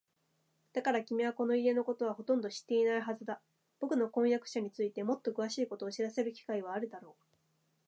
[0.73, 3.39] だから、君はこの家のことはほとんど知っていないはずだ。
[3.79, 7.23] ぼくの婚約者についてもっとくわしいことを知らせる機会はあるだろう。